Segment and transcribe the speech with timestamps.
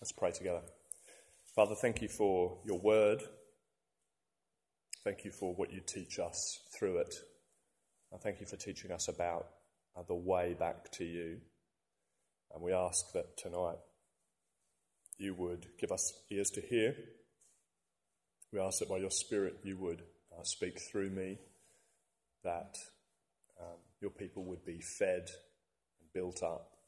[0.00, 0.62] Let's pray together.
[1.54, 3.22] Father, thank you for your word.
[5.04, 7.14] Thank you for what you teach us through it.
[8.10, 9.48] I thank you for teaching us about
[9.94, 11.36] uh, the way back to you.
[12.54, 13.76] And we ask that tonight
[15.18, 16.94] you would give us ears to hear.
[18.54, 20.00] We ask that by your Spirit you would
[20.32, 21.40] uh, speak through me,
[22.42, 22.74] that
[23.60, 25.26] um, your people would be fed
[26.00, 26.79] and built up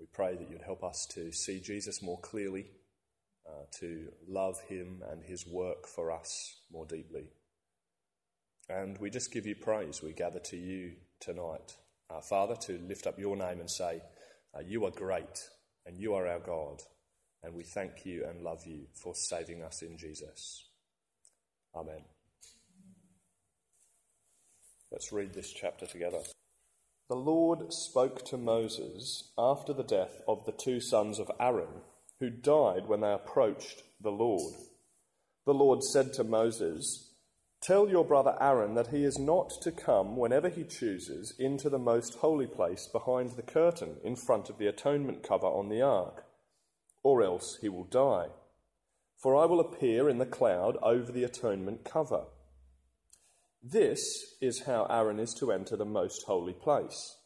[0.00, 2.70] we pray that you'd help us to see Jesus more clearly,
[3.46, 7.28] uh, to love him and his work for us more deeply.
[8.70, 10.02] And we just give you praise.
[10.02, 11.76] We gather to you tonight,
[12.08, 14.00] our Father, to lift up your name and say,
[14.56, 15.48] uh, You are great
[15.84, 16.80] and you are our God.
[17.42, 20.68] And we thank you and love you for saving us in Jesus.
[21.74, 22.04] Amen.
[24.90, 26.20] Let's read this chapter together.
[27.10, 31.82] The Lord spoke to Moses after the death of the two sons of Aaron,
[32.20, 34.54] who died when they approached the Lord.
[35.44, 37.12] The Lord said to Moses,
[37.60, 41.80] Tell your brother Aaron that he is not to come whenever he chooses into the
[41.80, 46.26] most holy place behind the curtain in front of the atonement cover on the ark,
[47.02, 48.28] or else he will die.
[49.16, 52.26] For I will appear in the cloud over the atonement cover.
[53.62, 57.16] This is how Aaron is to enter the most holy place.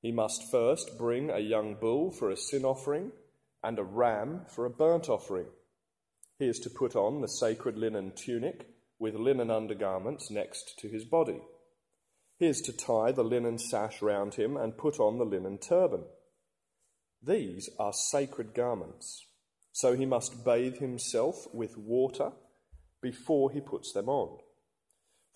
[0.00, 3.10] He must first bring a young bull for a sin offering
[3.64, 5.46] and a ram for a burnt offering.
[6.38, 11.04] He is to put on the sacred linen tunic with linen undergarments next to his
[11.04, 11.40] body.
[12.38, 16.04] He is to tie the linen sash round him and put on the linen turban.
[17.22, 19.26] These are sacred garments,
[19.72, 22.32] so he must bathe himself with water
[23.02, 24.38] before he puts them on.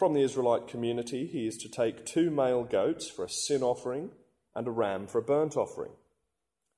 [0.01, 4.13] From the Israelite community, he is to take two male goats for a sin offering
[4.55, 5.93] and a ram for a burnt offering.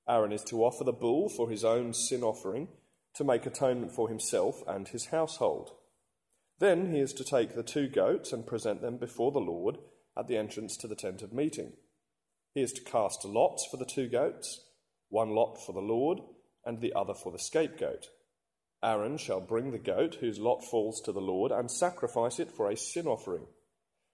[0.08, 2.66] Aaron is to offer the bull for his own sin offering
[3.14, 5.70] to make atonement for himself and his household.
[6.58, 9.78] Then he is to take the two goats and present them before the Lord
[10.18, 11.74] at the entrance to the tent of meeting.
[12.54, 14.64] He is to cast lots for the two goats,
[15.10, 16.18] one lot for the Lord
[16.66, 18.08] and the other for the scapegoat.
[18.82, 22.68] Aaron shall bring the goat whose lot falls to the Lord and sacrifice it for
[22.68, 23.46] a sin offering.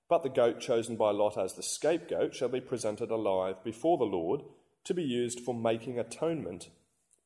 [0.08, 4.04] But the goat chosen by Lot as the scapegoat shall be presented alive before the
[4.04, 4.42] Lord
[4.84, 6.68] to be used for making atonement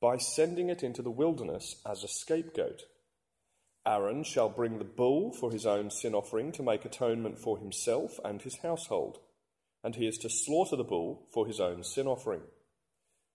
[0.01, 2.83] by sending it into the wilderness as a scapegoat.
[3.87, 8.19] Aaron shall bring the bull for his own sin offering to make atonement for himself
[8.25, 9.19] and his household,
[9.83, 12.43] and he is to slaughter the bull for his own sin offering.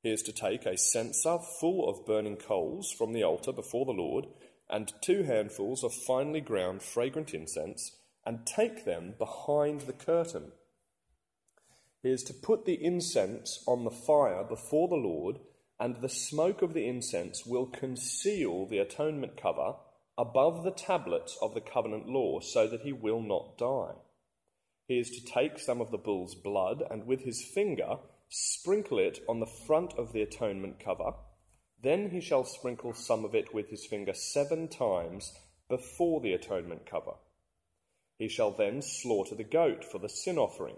[0.03, 3.91] He is to take a censer full of burning coals from the altar before the
[3.91, 4.27] Lord,
[4.69, 10.51] and two handfuls of finely ground fragrant incense, and take them behind the curtain.
[12.03, 15.39] He is to put the incense on the fire before the Lord,
[15.79, 19.75] and the smoke of the incense will conceal the atonement cover
[20.17, 23.93] above the tablets of the covenant law, so that he will not die.
[24.87, 27.97] He is to take some of the bull's blood, and with his finger,
[28.29, 31.13] sprinkle it on the front of the atonement cover.
[31.81, 35.33] Then he shall sprinkle some of it with his finger seven times
[35.69, 37.13] before the atonement cover.
[38.17, 40.77] He shall then slaughter the goat for the sin offering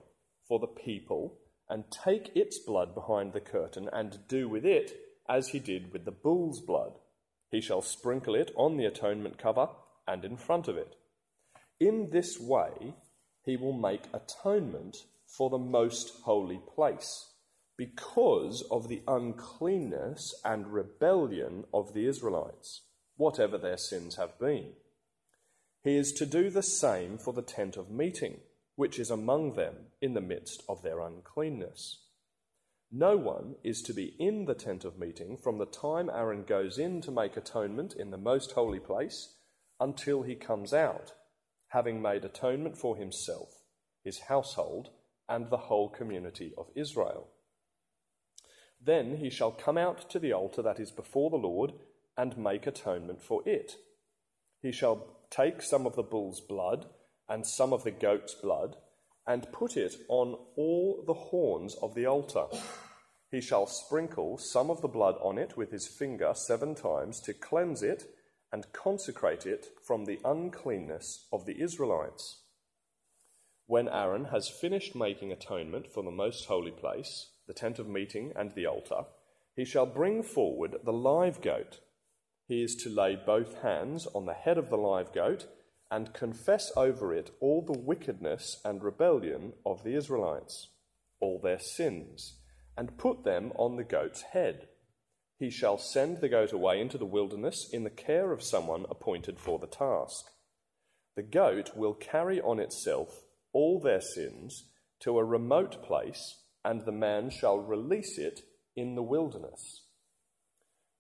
[0.50, 1.38] for the people,
[1.70, 5.00] and take its blood behind the curtain, and do with it
[5.30, 6.98] as he did with the bull's blood.
[7.52, 9.70] He shall sprinkle it on the atonement cover
[10.08, 10.96] and in front of it.
[11.80, 12.96] In this way,
[13.44, 17.29] he will make atonement for the most holy place
[17.80, 22.82] because of the uncleanness and rebellion of the Israelites,
[23.16, 24.74] whatever their sins have been.
[25.82, 28.42] He is to do the same for the tent of meeting,
[28.76, 32.04] which is among them in the midst of their uncleanness.
[32.92, 36.78] No one is to be in the tent of meeting from the time Aaron goes
[36.78, 39.36] in to make atonement in the most holy place
[39.80, 41.14] until he comes out,
[41.70, 43.64] having made atonement for himself,
[44.04, 44.90] his household,
[45.30, 47.30] and the whole community of Israel.
[48.82, 51.74] Then he shall come out to the altar that is before the Lord
[52.18, 53.76] and make atonement for it.
[54.62, 56.86] He shall take some of the bull's blood
[57.28, 58.78] and some of the goat's blood
[59.28, 62.46] and put it on all the horns of the altar.
[63.32, 67.34] He shall sprinkle some of the blood on it with his finger seven times to
[67.34, 68.06] cleanse it
[68.52, 72.42] and consecrate it from the uncleanness of the Israelites.
[73.68, 78.32] When Aaron has finished making atonement for the most holy place, the tent of meeting,
[78.38, 79.06] and the altar,
[79.56, 81.80] he shall bring forward the live goat.
[82.48, 85.48] He is to lay both hands on the head of the live goat
[85.90, 90.70] and confess over it all the wickedness and rebellion of the Israelites,
[91.20, 92.38] all their sins,
[92.78, 94.68] and put them on the goat's head.
[95.40, 99.40] he shall send the goat away into the wilderness in the care of someone appointed
[99.40, 100.26] for the task.
[101.16, 103.24] The goat will carry on itself
[103.54, 104.66] all their sins
[105.00, 108.42] to a remote place, and the man shall release it
[108.76, 109.84] in the wilderness.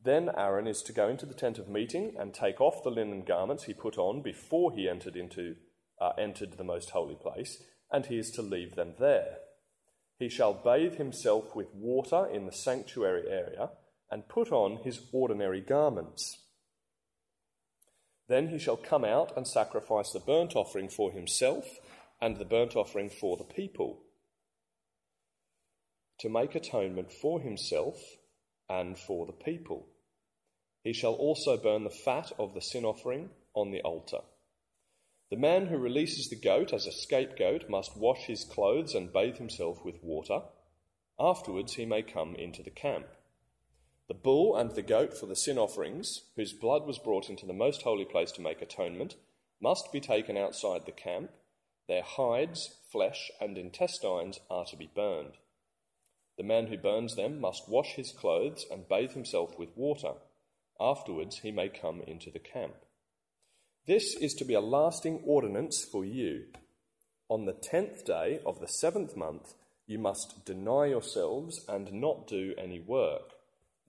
[0.01, 3.23] Then Aaron is to go into the tent of meeting and take off the linen
[3.25, 5.56] garments he put on before he entered into
[6.00, 7.61] uh, entered the most holy place,
[7.91, 9.39] and he is to leave them there.
[10.17, 13.71] He shall bathe himself with water in the sanctuary area
[14.09, 16.45] and put on his ordinary garments.
[18.27, 21.65] Then he shall come out and sacrifice the burnt offering for himself
[22.21, 24.03] and the burnt offering for the people,
[26.19, 27.98] to make atonement for himself
[28.69, 29.88] and for the people.
[30.83, 34.19] He shall also burn the fat of the sin offering on the altar.
[35.30, 39.38] The man who releases the goat as a scapegoat must wash his clothes and bathe
[39.38, 40.42] himself with water.
[41.19, 43.07] Afterwards, he may come into the camp.
[44.07, 47.54] The bull and the goat for the sin offerings, whose blood was brought into the
[47.54, 49.16] most holy place to make atonement,
[49.62, 51.30] must be taken outside the camp.
[51.88, 55.33] Their hides, flesh, and intestines are to be burned.
[56.39, 60.13] The man who burns them must wash his clothes and bathe himself with water.
[60.80, 62.75] Afterwards, he may come into the camp.
[63.86, 66.45] This is to be a lasting ordinance for you.
[67.27, 69.53] On the tenth day of the seventh month,
[69.86, 73.33] you must deny yourselves and not do any work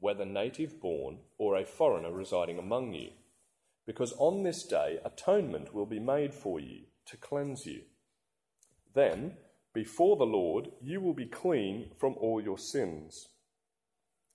[0.01, 3.11] whether native born or a foreigner residing among you,
[3.87, 7.83] because on this day atonement will be made for you to cleanse you.
[8.93, 9.37] Then,
[9.73, 13.29] before the Lord, you will be clean from all your sins.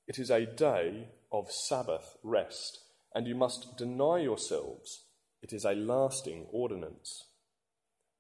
[0.08, 2.80] It is a day of Sabbath rest,
[3.14, 5.06] and you must deny yourselves.
[5.42, 7.28] It is a lasting ordinance.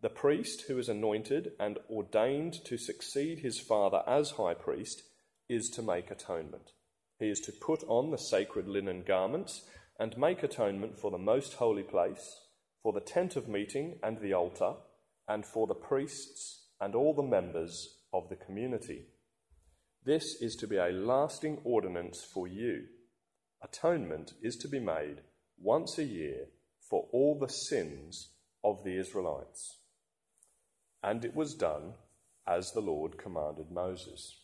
[0.01, 5.03] The priest who is anointed and ordained to succeed his father as high priest
[5.47, 6.71] is to make atonement.
[7.17, 9.63] He is to put on the sacred linen garments
[9.97, 12.41] and make atonement for the most holy place,
[12.83, 14.73] for the tent of meeting and the altar,
[15.27, 19.05] and for the priests and all the members of the community.
[20.03, 22.83] This is to be a lasting ordinance for you.
[23.63, 25.21] Atonement is to be made
[25.59, 26.47] once a year
[26.89, 28.29] for all the sins
[28.63, 29.79] of the Israelites.
[31.01, 31.93] And it was done
[32.47, 34.41] as the Lord commanded Moses.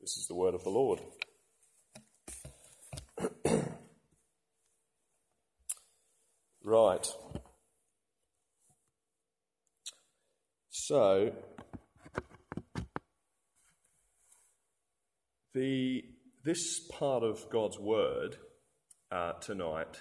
[0.00, 1.00] This is the word of the Lord.
[6.64, 7.06] right.
[10.88, 11.32] So,
[15.52, 16.04] the,
[16.44, 18.36] this part of God's word
[19.10, 20.00] uh, tonight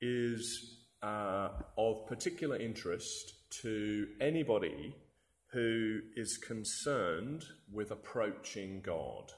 [0.00, 4.96] is uh, of particular interest to anybody
[5.52, 9.30] who is concerned with approaching God.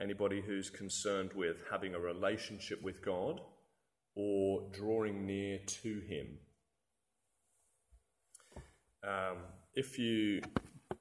[0.00, 3.40] Anybody who's concerned with having a relationship with God
[4.14, 6.38] or drawing near to Him.
[9.08, 9.38] Um,
[9.74, 10.42] if you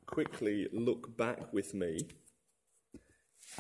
[0.06, 2.00] quickly look back with me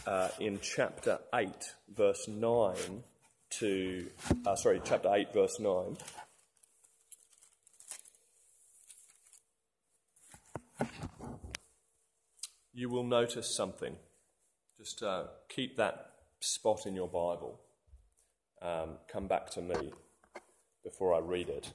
[0.06, 1.50] uh, in chapter 8,
[1.94, 3.04] verse 9
[3.60, 4.08] to,
[4.46, 5.98] uh, sorry, chapter 8, verse 9.
[12.74, 13.96] you will notice something.
[14.78, 17.60] Just uh, keep that spot in your Bible.
[18.62, 19.92] Um, come back to me
[20.84, 21.74] before I read it.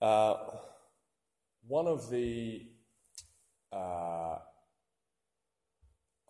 [0.00, 0.36] Uh,
[1.66, 2.66] one of the,
[3.72, 4.38] uh,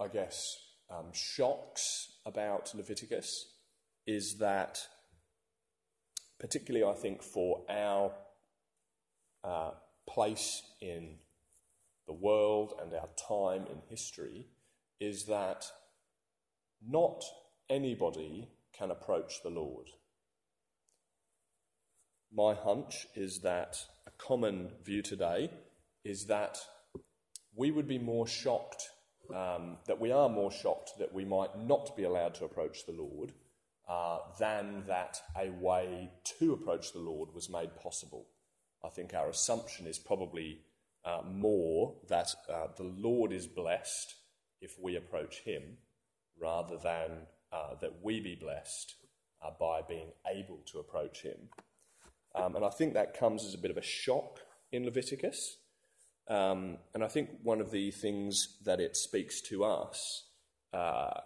[0.01, 0.41] I guess,
[0.91, 3.29] um, shocks about Leviticus
[4.07, 4.79] is that,
[6.39, 8.13] particularly I think for our
[9.43, 9.71] uh,
[10.09, 11.17] place in
[12.07, 14.47] the world and our time in history
[15.01, 15.65] is that
[16.87, 17.23] not
[17.71, 19.89] anybody can approach the Lord.
[22.37, 23.77] My hunch is that
[24.09, 25.53] a common view today
[26.05, 26.59] is that
[27.55, 28.83] we would be more shocked,
[29.33, 32.93] um, that we are more shocked that we might not be allowed to approach the
[32.93, 33.35] Lord
[33.89, 36.11] uh, than that a way
[36.41, 38.27] to approach the Lord was made possible.
[38.85, 40.59] I think our assumption is probably
[41.05, 44.13] uh, more that uh, the Lord is blessed
[44.61, 45.63] if we approach Him
[46.37, 47.11] rather than
[47.53, 48.97] uh, that we be blessed
[49.41, 51.39] uh, by being able to approach Him.
[52.35, 54.41] Um, and I think that comes as a bit of a shock
[54.73, 55.59] in Leviticus.
[56.29, 60.25] Um, and I think one of the things that it speaks to us,
[60.73, 61.21] uh,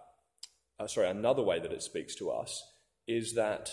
[0.79, 2.61] uh, sorry, another way that it speaks to us
[3.07, 3.71] is that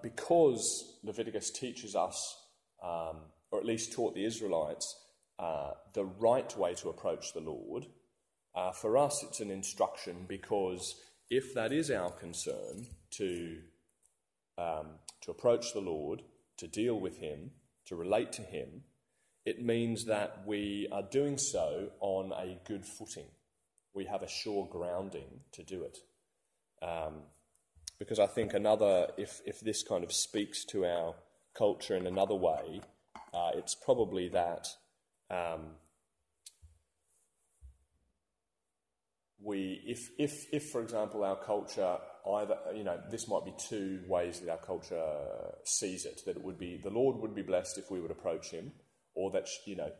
[0.00, 2.36] because Leviticus teaches us
[2.82, 3.16] um,
[3.52, 4.98] or at least taught the Israelites,
[5.38, 7.86] uh, the right way to approach the Lord.
[8.54, 10.94] Uh, for us, it's an instruction because
[11.30, 13.58] if that is our concern to,
[14.58, 14.86] um,
[15.22, 16.22] to approach the Lord,
[16.58, 17.50] to deal with Him,
[17.86, 18.82] to relate to Him,
[19.44, 23.26] it means that we are doing so on a good footing.
[23.94, 25.98] We have a sure grounding to do it.
[26.80, 27.22] Um,
[27.98, 31.14] because I think another, if, if this kind of speaks to our
[31.54, 32.80] culture in another way,
[33.34, 34.68] uh, it's probably that
[35.30, 35.76] um,
[39.40, 44.00] we, if, if, if, for example, our culture either, you know, this might be two
[44.06, 45.04] ways that our culture
[45.64, 48.50] sees it that it would be the Lord would be blessed if we would approach
[48.50, 48.72] Him,
[49.14, 49.90] or that, you know,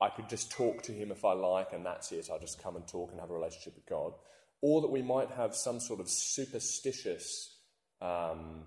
[0.00, 2.76] I could just talk to Him if I like and that's it, I'll just come
[2.76, 4.12] and talk and have a relationship with God,
[4.60, 7.58] or that we might have some sort of superstitious
[8.00, 8.66] um,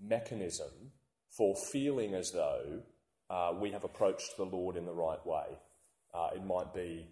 [0.00, 0.92] mechanism
[1.30, 2.82] for feeling as though
[3.30, 5.46] uh, we have approached the Lord in the right way.
[6.14, 7.08] Uh, it might be,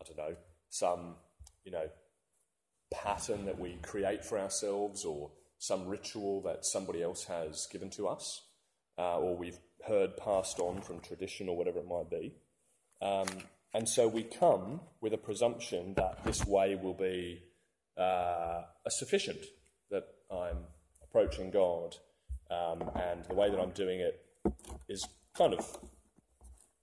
[0.00, 0.36] I don't know,
[0.68, 1.16] some,
[1.64, 1.88] you know,
[2.92, 8.06] pattern that we create for ourselves or some ritual that somebody else has given to
[8.06, 8.42] us
[8.98, 12.34] uh, or we've heard passed on from tradition or whatever it might be.
[13.00, 13.26] Um,
[13.74, 17.42] and so we come with a presumption that this way will be
[17.98, 19.44] uh, sufficient,
[19.90, 20.58] that I'm
[21.02, 21.96] approaching God,
[22.50, 24.22] um, and the way that I'm doing it
[24.88, 25.78] is kind of,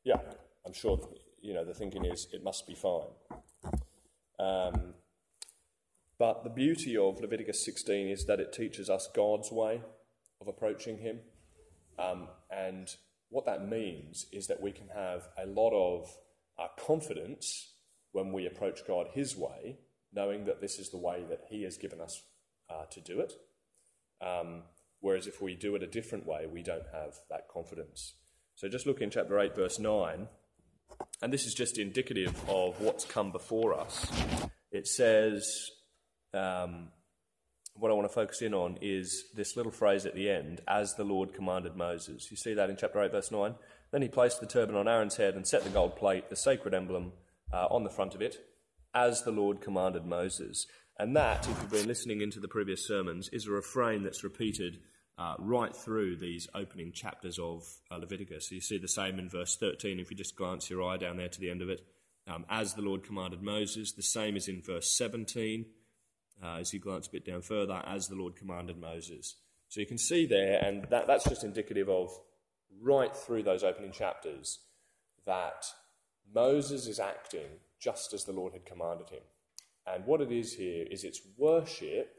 [0.03, 0.17] yeah,
[0.65, 1.00] I'm sure,
[1.41, 3.07] you know, the thinking is it must be fine.
[4.39, 4.93] Um,
[6.23, 9.81] but the beauty of Leviticus 16 is that it teaches us God's way
[10.39, 11.19] of approaching Him.
[11.99, 12.87] Um, and
[13.27, 16.07] what that means is that we can have a lot of
[16.57, 17.73] uh, confidence
[18.13, 19.79] when we approach God His way,
[20.13, 22.21] knowing that this is the way that He has given us
[22.69, 23.33] uh, to do it.
[24.25, 24.61] Um,
[25.01, 28.13] whereas if we do it a different way, we don't have that confidence.
[28.55, 30.29] So just look in chapter 8, verse 9,
[31.21, 34.09] and this is just indicative of what's come before us.
[34.71, 35.69] It says,
[36.33, 36.89] um,
[37.75, 40.93] what I want to focus in on is this little phrase at the end, as
[40.95, 42.29] the Lord commanded Moses.
[42.29, 43.55] You see that in chapter 8, verse 9?
[43.91, 46.73] Then he placed the turban on Aaron's head and set the gold plate, the sacred
[46.73, 47.13] emblem,
[47.51, 48.37] uh, on the front of it,
[48.93, 50.67] as the Lord commanded Moses.
[50.99, 54.79] And that, if you've been listening into the previous sermons, is a refrain that's repeated
[55.17, 58.49] uh, right through these opening chapters of uh, Leviticus.
[58.49, 61.17] So you see the same in verse 13 if you just glance your eye down
[61.17, 61.81] there to the end of it.
[62.25, 63.91] Um, as the Lord commanded Moses.
[63.91, 65.65] The same is in verse 17
[66.43, 69.35] uh, as you glance a bit down further, as the Lord commanded Moses.
[69.69, 72.12] So you can see there, and that, that's just indicative of
[72.81, 74.59] right through those opening chapters
[75.25, 75.65] that
[76.33, 79.21] Moses is acting just as the Lord had commanded him.
[79.85, 82.15] And what it is here is it's worship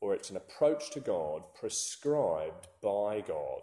[0.00, 3.62] or it's an approach to God prescribed by God.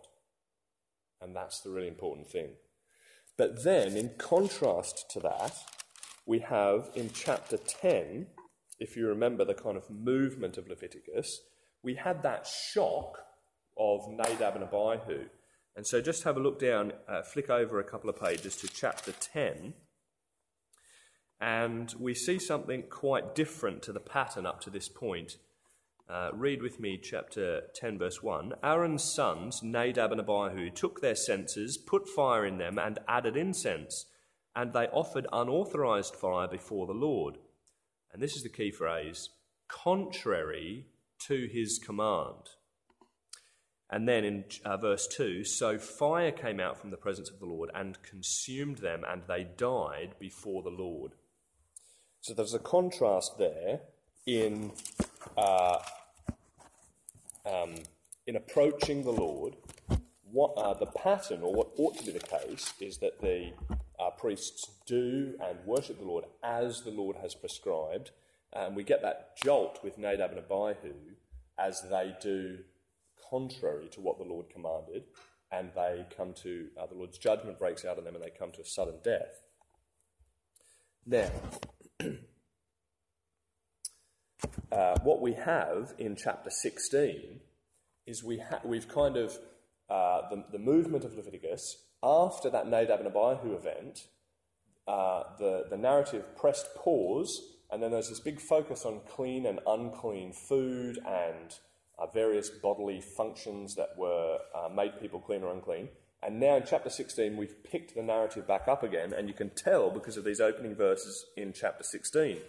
[1.21, 2.51] And that's the really important thing.
[3.37, 5.55] But then, in contrast to that,
[6.25, 8.27] we have in chapter 10
[8.79, 11.41] if you remember the kind of movement of Leviticus,
[11.83, 13.19] we had that shock
[13.77, 15.25] of Nadab and Abihu.
[15.75, 18.67] And so just have a look down, uh, flick over a couple of pages to
[18.67, 19.73] chapter 10,
[21.39, 25.37] and we see something quite different to the pattern up to this point.
[26.09, 28.53] Uh, read with me chapter 10, verse 1.
[28.63, 34.05] Aaron's sons, Nadab and Abihu, took their censers, put fire in them, and added incense,
[34.55, 37.37] and they offered unauthorized fire before the Lord
[38.11, 39.29] and this is the key phrase,
[39.67, 40.85] contrary
[41.27, 42.49] to his command.
[43.91, 47.45] And then in uh, verse 2 so fire came out from the presence of the
[47.45, 51.13] Lord and consumed them, and they died before the Lord.
[52.21, 53.79] So there's a contrast there
[54.25, 54.71] in,
[55.37, 55.79] uh,
[57.45, 57.75] um,
[58.27, 59.55] in approaching the Lord.
[60.31, 63.51] What, uh, the pattern, or what ought to be the case, is that the
[63.99, 68.11] our priests do and worship the Lord as the Lord has prescribed.
[68.53, 70.93] And we get that jolt with Nadab and Abihu
[71.57, 72.59] as they do
[73.29, 75.03] contrary to what the Lord commanded,
[75.51, 78.51] and they come to, uh, the Lord's judgment breaks out on them and they come
[78.53, 79.43] to a sudden death.
[81.05, 81.29] Now,
[84.71, 87.39] uh, what we have in chapter 16
[88.05, 89.37] is we ha- we've kind of,
[89.89, 94.07] uh, the, the movement of Leviticus after that Nadab and Abihu event,
[94.87, 97.41] uh, the, the narrative pressed pause,
[97.71, 101.53] and then there's this big focus on clean and unclean food and
[101.99, 105.89] uh, various bodily functions that were uh, made people clean or unclean.
[106.21, 109.51] And now in chapter 16, we've picked the narrative back up again, and you can
[109.51, 112.39] tell because of these opening verses in chapter 16.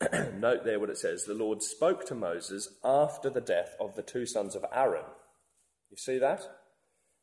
[0.38, 4.02] Note there what it says The Lord spoke to Moses after the death of the
[4.02, 5.04] two sons of Aaron.
[5.90, 6.42] You see that?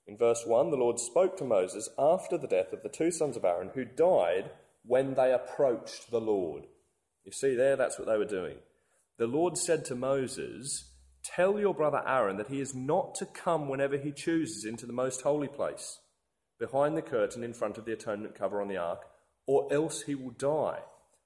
[0.07, 3.35] In verse 1, the Lord spoke to Moses after the death of the two sons
[3.35, 4.51] of Aaron who died
[4.85, 6.67] when they approached the Lord.
[7.25, 8.57] You see there, that's what they were doing.
[9.17, 13.67] The Lord said to Moses, Tell your brother Aaron that he is not to come
[13.67, 15.99] whenever he chooses into the most holy place,
[16.57, 19.01] behind the curtain in front of the atonement cover on the ark,
[19.45, 20.79] or else he will die,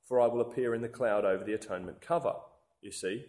[0.07, 2.33] for I will appear in the cloud over the atonement cover.
[2.81, 3.25] You see,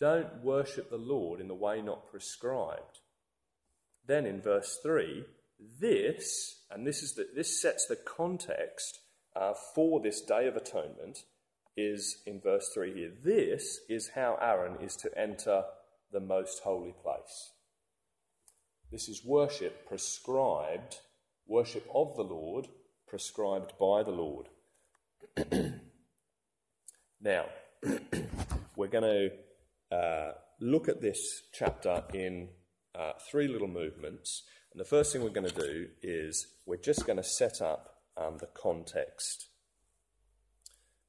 [0.00, 3.00] don't worship the Lord in the way not prescribed.
[4.06, 5.24] Then in verse 3,
[5.80, 9.00] this, and this, is the, this sets the context
[9.34, 11.24] uh, for this Day of Atonement,
[11.76, 13.12] is in verse 3 here.
[13.22, 15.64] This is how Aaron is to enter
[16.12, 17.50] the most holy place.
[18.90, 20.98] This is worship prescribed,
[21.46, 22.68] worship of the Lord
[23.06, 24.46] prescribed by the Lord.
[27.20, 27.46] now,
[28.76, 29.30] we're going
[29.90, 32.48] to uh, look at this chapter in
[32.96, 34.42] uh, three little movements.
[34.72, 37.96] And the first thing we're going to do is we're just going to set up
[38.16, 39.46] um, the context.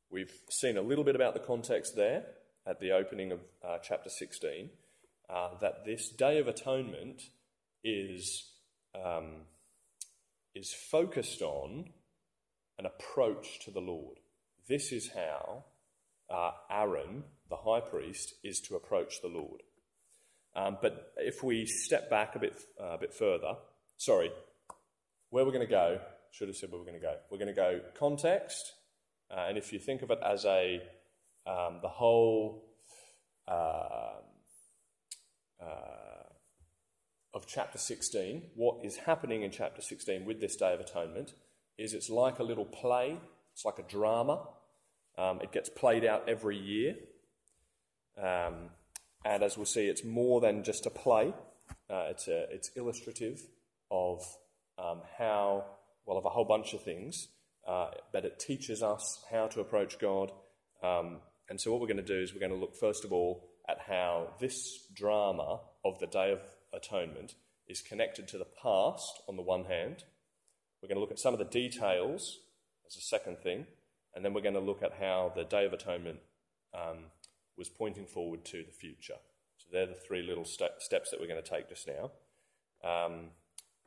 [0.09, 2.23] We've seen a little bit about the context there
[2.65, 4.69] at the opening of uh, chapter 16
[5.29, 7.21] uh, that this Day of Atonement
[7.83, 8.51] is,
[8.95, 9.43] um,
[10.55, 11.89] is focused on
[12.79, 14.19] an approach to the Lord.
[14.67, 15.65] This is how
[16.29, 19.63] uh, Aaron, the high priest, is to approach the Lord.
[20.57, 23.53] Um, but if we step back a bit, uh, a bit further,
[23.97, 24.31] sorry,
[25.29, 25.99] where we're going to go,
[26.31, 27.15] should have said where we're going to go.
[27.29, 28.73] We're going to go context,
[29.29, 30.81] uh, and if you think of it as a
[31.45, 32.65] um, the whole
[33.47, 34.17] uh,
[35.61, 36.23] uh,
[37.33, 41.33] of chapter 16, what is happening in chapter 16 with this Day of Atonement
[41.77, 43.17] is it's like a little play,
[43.53, 44.43] it's like a drama.
[45.17, 46.95] Um, it gets played out every year.
[48.21, 48.69] Um,
[49.25, 51.33] and as we'll see, it's more than just a play,
[51.89, 53.41] uh, it's, a, it's illustrative
[53.91, 54.21] of
[54.77, 55.65] um, how,
[56.05, 57.27] well, of a whole bunch of things,
[57.67, 60.31] uh, but it teaches us how to approach God.
[60.83, 61.17] Um,
[61.49, 63.49] and so, what we're going to do is we're going to look, first of all,
[63.67, 66.39] at how this drama of the Day of
[66.73, 67.35] Atonement
[67.67, 70.03] is connected to the past on the one hand.
[70.81, 72.39] We're going to look at some of the details
[72.85, 73.65] as a second thing,
[74.15, 76.19] and then we're going to look at how the Day of Atonement
[76.73, 77.05] um,
[77.57, 79.17] was pointing forward to the future.
[79.57, 82.11] So they're the three little ste- steps that we're going to take just now.
[82.83, 83.31] Um,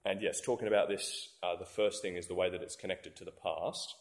[0.04, 3.16] and yes, talking about this, uh, the first thing is the way that it's connected
[3.16, 3.94] to the past.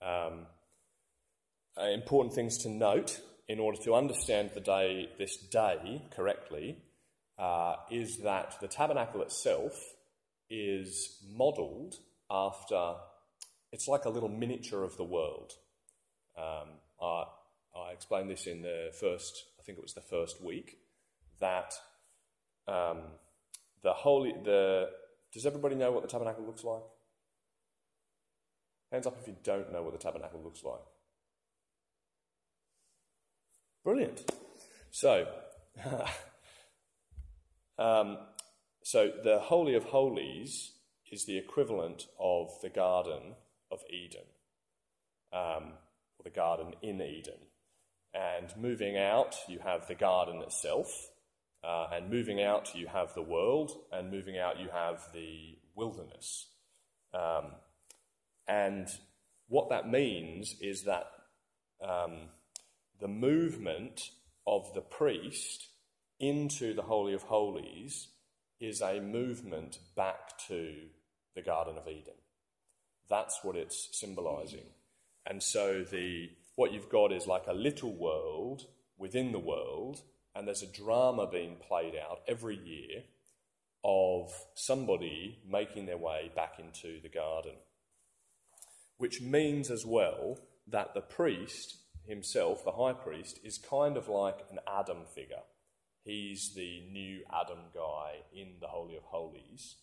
[0.00, 0.46] Um,
[1.78, 6.78] uh, important things to note in order to understand the day, this day correctly,
[7.38, 9.72] uh, is that the tabernacle itself
[10.50, 11.96] is modelled
[12.30, 12.94] after.
[13.72, 15.52] It's like a little miniature of the world.
[16.36, 16.68] Um,
[17.00, 17.24] I,
[17.88, 20.78] I explained this in the first, I think it was the first week,
[21.40, 21.74] that
[22.68, 22.98] um,
[23.82, 24.88] the holy, the.
[25.32, 26.82] Does everybody know what the tabernacle looks like?
[28.90, 30.80] Hands up if you don't know what the tabernacle looks like.
[33.82, 34.30] Brilliant.
[34.90, 35.26] So,
[37.78, 38.18] um,
[38.84, 40.72] so the Holy of Holies
[41.10, 43.34] is the equivalent of the Garden
[43.70, 44.26] of Eden,
[45.32, 45.72] um,
[46.18, 47.38] or the Garden in Eden.
[48.14, 50.88] And moving out, you have the garden itself,
[51.64, 56.48] uh, and moving out, you have the world, and moving out, you have the wilderness.
[57.14, 57.52] Um,
[58.46, 58.88] and
[59.48, 61.06] what that means is that
[61.82, 62.28] um,
[63.00, 64.00] the movement
[64.46, 65.68] of the priest
[66.18, 68.08] into the Holy of Holies
[68.60, 70.74] is a movement back to
[71.34, 72.14] the Garden of Eden.
[73.08, 74.66] That's what it's symbolizing.
[75.26, 78.66] And so the what you've got is like a little world
[78.98, 80.02] within the world,
[80.34, 83.02] and there's a drama being played out every year
[83.84, 87.54] of somebody making their way back into the garden.
[88.98, 90.38] Which means as well
[90.68, 95.42] that the priest himself, the high priest, is kind of like an Adam figure.
[96.04, 99.76] He's the new Adam guy in the Holy of Holies.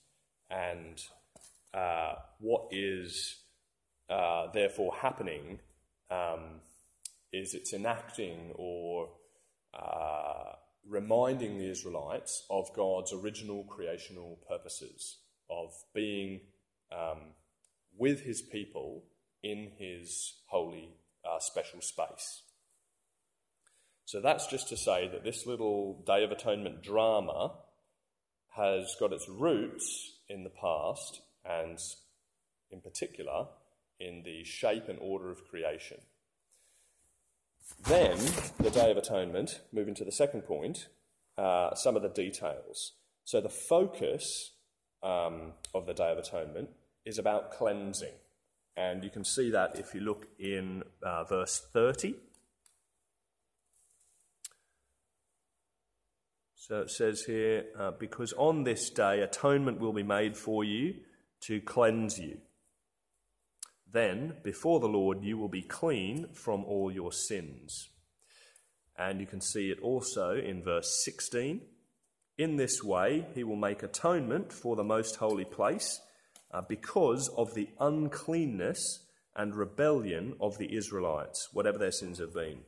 [0.49, 0.99] And
[1.73, 3.41] uh, what is
[4.09, 5.59] uh, therefore happening
[6.09, 6.61] um,
[7.31, 9.09] is it's enacting or
[9.73, 10.53] uh,
[10.87, 15.17] reminding the Israelites of God's original creational purposes
[15.49, 16.41] of being
[16.91, 17.19] um,
[17.97, 19.03] with his people
[19.43, 20.89] in his holy
[21.23, 22.41] uh, special space.
[24.05, 27.51] So that's just to say that this little Day of Atonement drama
[28.55, 31.77] has got its roots in the past and,
[32.71, 33.45] in particular,
[33.99, 35.97] in the shape and order of creation.
[37.85, 38.17] Then,
[38.57, 40.87] the Day of Atonement, moving to the second point,
[41.37, 42.93] uh, some of the details.
[43.23, 44.53] So, the focus
[45.03, 46.69] um, of the Day of Atonement
[47.05, 48.13] is about cleansing.
[48.75, 52.15] And you can see that if you look in uh, verse 30.
[56.69, 60.93] So it says here, uh, because on this day atonement will be made for you
[61.41, 62.37] to cleanse you.
[63.91, 67.89] Then, before the Lord, you will be clean from all your sins.
[68.97, 71.61] And you can see it also in verse 16.
[72.37, 76.01] In this way, he will make atonement for the most holy place
[76.51, 82.59] uh, because of the uncleanness and rebellion of the Israelites, whatever their sins have been.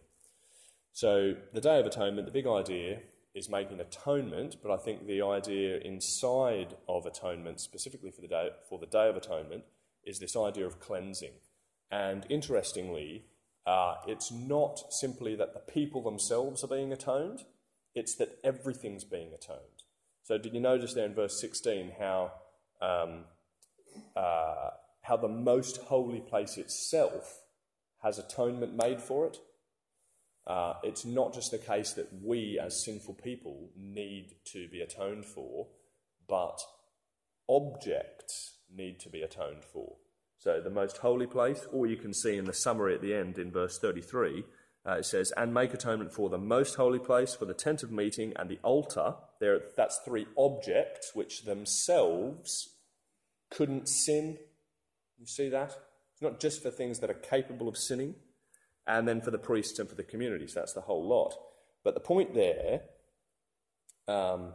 [0.94, 3.00] So, the Day of Atonement, the big idea
[3.34, 8.50] is making atonement, but I think the idea inside of atonement, specifically for the Day,
[8.68, 9.64] for the day of Atonement,
[10.06, 11.34] is this idea of cleansing.
[11.90, 13.26] And interestingly,
[13.66, 17.44] uh, it's not simply that the people themselves are being atoned,
[17.94, 19.84] it's that everything's being atoned.
[20.24, 22.32] So, did you notice there in verse 16 how,
[22.82, 23.26] um,
[24.16, 24.70] uh,
[25.02, 27.42] how the most holy place itself
[28.02, 29.38] has atonement made for it?
[30.48, 35.26] Uh, it's not just the case that we as sinful people need to be atoned
[35.26, 35.68] for,
[36.28, 36.62] but
[37.48, 39.96] objects need to be atoned for.
[40.38, 43.38] So, the most holy place, or you can see in the summary at the end
[43.38, 44.44] in verse 33,
[44.88, 47.92] uh, it says, and make atonement for the most holy place, for the tent of
[47.92, 49.16] meeting, and the altar.
[49.40, 52.76] There, that's three objects which themselves
[53.52, 54.40] couldn't sin.
[55.20, 55.78] You see that?
[56.14, 58.16] It's not just for things that are capable of sinning,
[58.88, 60.56] and then for the priests and for the communities.
[60.56, 61.36] That's the whole lot.
[61.84, 62.82] But the point there
[64.08, 64.54] um,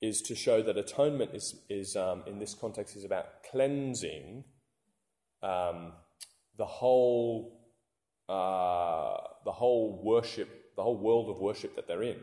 [0.00, 4.44] is to show that atonement is, is um, in this context, is about cleansing
[5.42, 5.92] um,
[6.56, 7.58] the whole
[8.28, 12.18] uh, the whole worship, the whole world of worship that they're in.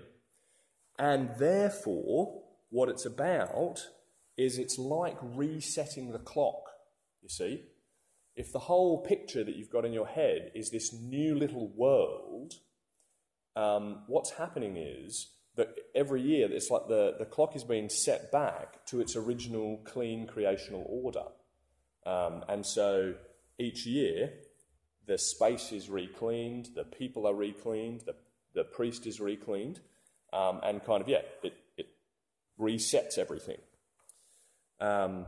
[1.00, 3.80] And therefore, what it's about
[4.38, 6.62] is it's like resetting the clock,
[7.22, 7.64] you see.
[8.36, 12.54] If the whole picture that you've got in your head is this new little world,
[13.56, 15.32] um, what's happening is
[15.96, 20.28] every year it's like the, the clock is being set back to its original clean
[20.28, 21.24] creational order.
[22.06, 23.16] Um, and so
[23.58, 24.34] each year
[25.08, 28.16] the space is recleaned, the people are recleaned, the,
[28.54, 29.80] the priest is recleaned,
[30.34, 31.88] um, and kind of, yeah, it, it
[32.60, 33.58] resets everything.
[34.80, 35.26] Um,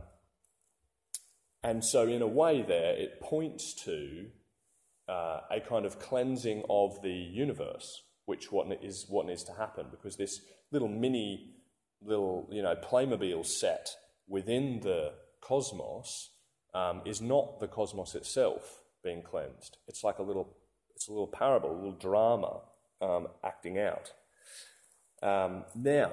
[1.62, 4.26] and so, in a way, there, it points to
[5.08, 9.86] uh, a kind of cleansing of the universe, which what is what needs to happen,
[9.90, 11.54] because this little mini,
[12.02, 13.90] little you know, Playmobil set
[14.26, 16.30] within the cosmos
[16.74, 19.78] um, is not the cosmos itself being cleansed.
[19.86, 20.56] It's like a little,
[20.94, 22.60] it's a little parable, a little drama
[23.00, 24.12] um, acting out.
[25.22, 26.12] Um, now,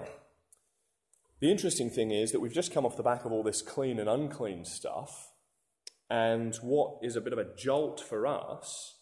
[1.39, 3.99] the interesting thing is that we've just come off the back of all this clean
[3.99, 5.31] and unclean stuff,
[6.09, 8.95] and what is a bit of a jolt for us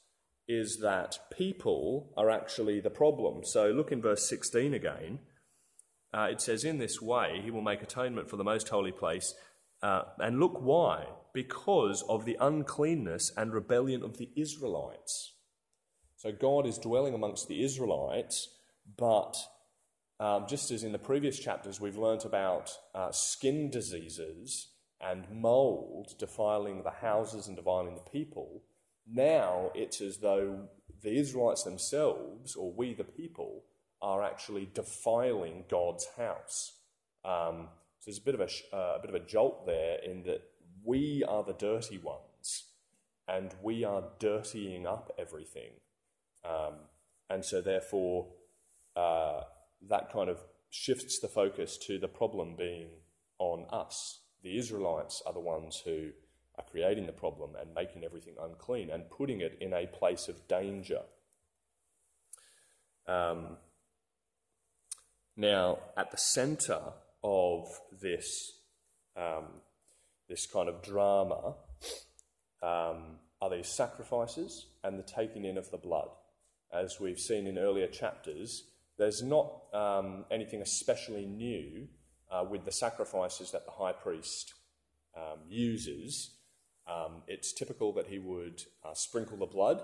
[0.47, 3.43] is that people are actually the problem.
[3.45, 5.19] So look in verse 16 again.
[6.13, 9.33] Uh, it says, In this way, he will make atonement for the most holy place.
[9.81, 15.33] Uh, and look why because of the uncleanness and rebellion of the Israelites.
[16.15, 18.49] So God is dwelling amongst the Israelites,
[18.97, 19.35] but
[20.19, 24.69] um, just as in the previous chapters, we've learnt about uh, skin diseases
[25.01, 28.63] and mold defiling the houses and defiling the people.
[29.05, 30.69] Now it's as though
[31.01, 33.63] the Israelites themselves, or we the people,
[34.03, 36.73] are actually defiling God's house.
[37.23, 40.23] Um, so there's a bit of a, uh, a bit of a jolt there in
[40.23, 40.43] that
[40.83, 42.65] we are the dirty ones
[43.27, 45.71] and we are dirtying up everything.
[46.43, 46.73] Um,
[47.29, 48.27] and so, therefore,
[48.97, 49.41] uh,
[49.89, 50.39] that kind of
[50.69, 52.89] shifts the focus to the problem being
[53.39, 54.19] on us.
[54.43, 56.09] The Israelites are the ones who
[56.57, 60.47] are creating the problem and making everything unclean and putting it in a place of
[60.47, 61.01] danger.
[63.07, 63.57] Um,
[65.35, 66.79] now, at the center
[67.23, 67.65] of
[68.01, 68.53] this
[69.15, 69.45] um,
[70.29, 71.55] this kind of drama
[72.61, 76.09] um, are these sacrifices and the taking in of the blood.
[76.71, 78.63] As we've seen in earlier chapters,
[78.97, 81.87] there's not um, anything especially new
[82.31, 84.53] uh, with the sacrifices that the high priest
[85.15, 86.31] um, uses.
[86.87, 89.81] Um, it's typical that he would uh, sprinkle the blood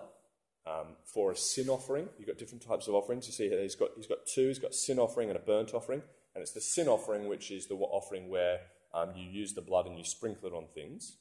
[0.69, 2.07] um, for a sin offering.
[2.17, 3.27] You've got different types of offerings.
[3.27, 4.47] You see here he's got, he's got two.
[4.47, 6.01] He's got sin offering and a burnt offering.
[6.35, 8.59] And it's the sin offering which is the offering where
[8.93, 11.17] um, you use the blood and you sprinkle it on things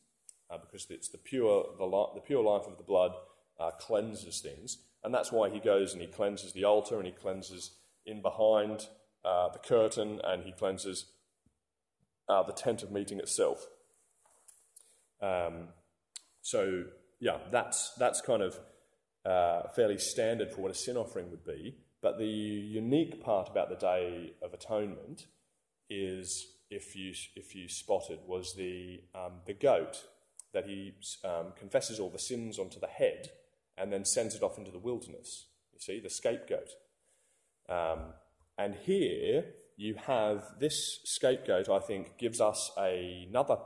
[0.51, 3.13] uh, because it's the pure, the, li- the pure life of the blood
[3.59, 4.79] uh, cleanses things.
[5.03, 7.73] And that's why he goes and he cleanses the altar and he cleanses
[8.05, 8.89] in behind
[9.25, 11.07] uh, the curtain and he cleanses
[12.29, 13.67] uh, the tent of meeting itself.
[15.23, 15.69] Um,
[16.43, 16.85] so,
[17.21, 18.59] yeah, that's, that's kind of
[19.29, 21.75] uh, fairly standard for what a sin offering would be.
[22.01, 25.27] But the unique part about the Day of Atonement
[25.91, 30.05] is, if you, if you spotted, was the, um, the goat
[30.53, 33.31] that he um, confesses all the sins onto the head
[33.77, 35.47] and then sends it off into the wilderness.
[35.73, 36.71] You see, the scapegoat.
[37.69, 38.15] Um,
[38.57, 39.45] and here
[39.77, 43.59] you have this scapegoat, I think, gives us a, another,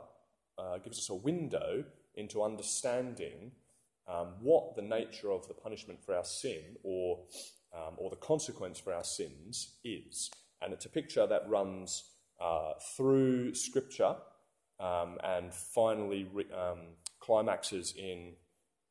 [0.57, 3.53] uh, gives us a window into understanding
[4.07, 7.19] um, what the nature of the punishment for our sin or,
[7.75, 10.29] um, or the consequence for our sins is.
[10.61, 12.03] And it's a picture that runs
[12.41, 14.15] uh, through Scripture
[14.79, 16.79] um, and finally re- um,
[17.19, 18.33] climaxes in,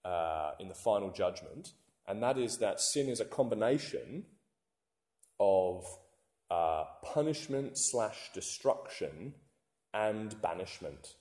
[0.04, 1.72] uh, in the final judgment.
[2.06, 4.24] And that is that sin is a combination
[5.38, 5.84] of
[6.50, 9.34] uh, punishment slash destruction
[9.94, 11.14] and banishment.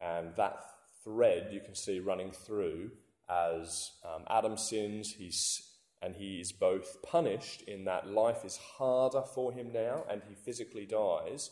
[0.00, 0.60] And that
[1.02, 2.90] thread you can see running through
[3.28, 5.62] as um, Adam sins, he's,
[6.02, 10.34] and he is both punished in that life is harder for him now and he
[10.34, 11.50] physically dies,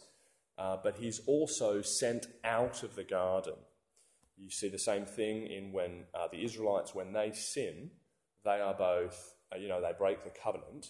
[0.58, 3.54] uh, but he's also sent out of the garden.
[4.36, 7.90] You see the same thing in when uh, the Israelites, when they sin,
[8.44, 10.88] they are both, uh, you know, they break the covenant.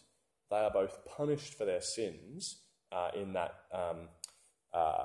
[0.51, 2.59] They are both punished for their sins
[2.91, 4.09] uh, in that um,
[4.73, 5.05] uh,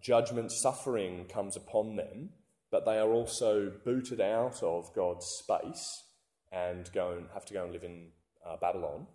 [0.00, 2.30] judgment, suffering comes upon them,
[2.70, 6.04] but they are also booted out of God's space
[6.52, 8.08] and go and have to go and live in
[8.46, 9.06] uh, Babylon.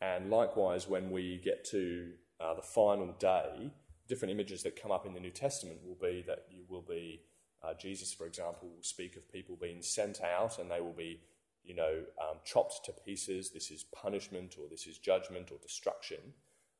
[0.00, 3.70] And likewise, when we get to uh, the final day,
[4.08, 7.20] different images that come up in the New Testament will be that you will be,
[7.62, 11.20] uh, Jesus, for example, will speak of people being sent out and they will be,
[11.62, 13.50] you know, um, chopped to pieces.
[13.50, 16.18] This is punishment or this is judgment or destruction.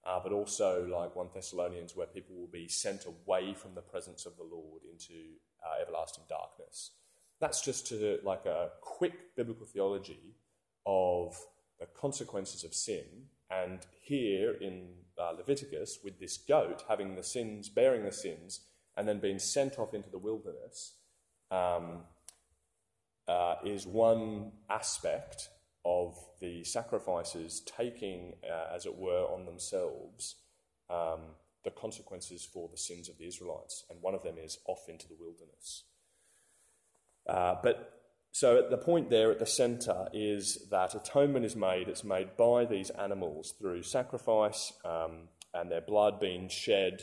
[0.02, 4.24] Uh, but also, like 1 Thessalonians, where people will be sent away from the presence
[4.24, 6.92] of the Lord into uh, everlasting darkness.
[7.40, 10.34] That's just to, like a quick biblical theology
[10.86, 11.36] of
[11.78, 13.04] the consequences of sin.
[13.50, 18.60] And here in uh, Leviticus, with this goat having the sins, bearing the sins,
[18.96, 20.94] and then being sent off into the wilderness,
[21.50, 22.00] um,
[23.26, 25.48] uh, is one aspect
[25.84, 30.36] of the sacrifices taking, uh, as it were, on themselves
[30.90, 31.20] um,
[31.64, 33.84] the consequences for the sins of the Israelites.
[33.90, 35.84] And one of them is off into the wilderness.
[37.28, 38.00] Uh, but
[38.32, 41.88] so at the point there at the centre is that atonement is made.
[41.88, 47.02] It's made by these animals through sacrifice um, and their blood being shed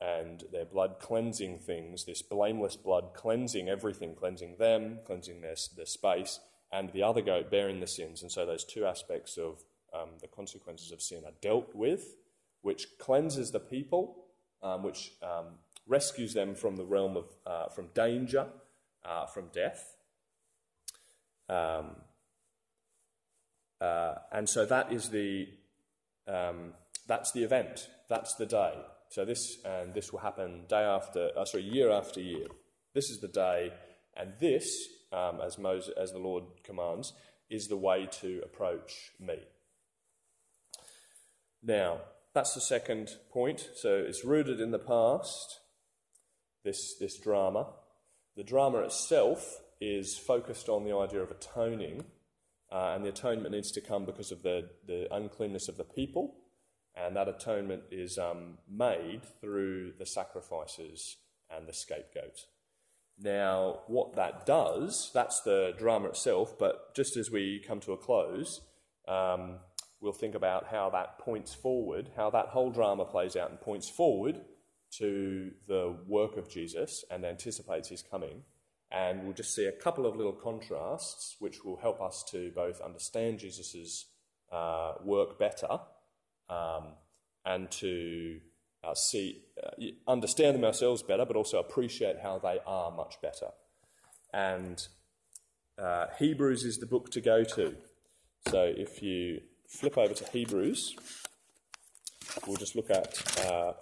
[0.00, 5.86] and their blood cleansing things, this blameless blood cleansing everything, cleansing them, cleansing their, their
[5.86, 6.38] space,
[6.70, 8.20] and the other goat bearing the sins.
[8.22, 9.62] And so those two aspects of
[9.94, 12.14] um, the consequences of sin are dealt with,
[12.62, 14.24] which cleanses the people,
[14.62, 15.46] um, which um,
[15.86, 18.46] rescues them from the realm of uh, from danger,
[19.04, 19.96] uh, from death.
[21.48, 21.96] Um,
[23.80, 25.48] uh, and so that is the
[26.26, 26.72] um,
[27.06, 27.88] that's the event.
[28.08, 28.74] That's the day.
[29.08, 32.46] So this and this will happen day after, uh, sorry, year after year.
[32.94, 33.72] This is the day,
[34.16, 37.12] and this, um, as Moses, as the Lord commands,
[37.48, 39.38] is the way to approach me.
[41.62, 42.00] Now,
[42.36, 43.70] that's the second point.
[43.76, 45.60] So it's rooted in the past.
[46.64, 47.68] This this drama.
[48.36, 52.04] The drama itself is focused on the idea of atoning,
[52.70, 56.34] uh, and the atonement needs to come because of the, the uncleanness of the people,
[56.94, 61.16] and that atonement is um, made through the sacrifices
[61.50, 62.40] and the scapegoat.
[63.18, 67.96] Now, what that does, that's the drama itself, but just as we come to a
[67.96, 68.60] close,
[69.08, 69.60] um,
[70.06, 73.90] we'll think about how that points forward, how that whole drama plays out and points
[73.90, 74.40] forward
[74.98, 78.42] to the work of Jesus and anticipates his coming.
[78.90, 82.80] And we'll just see a couple of little contrasts which will help us to both
[82.80, 84.06] understand Jesus'
[84.52, 85.80] uh, work better
[86.48, 86.94] um,
[87.44, 88.38] and to
[88.84, 89.70] uh, see, uh,
[90.06, 93.48] understand them ourselves better, but also appreciate how they are much better.
[94.32, 94.86] And
[95.76, 97.74] uh, Hebrews is the book to go to.
[98.48, 100.96] So if you flip over to Hebrews,
[102.46, 103.72] we'll just look at uh,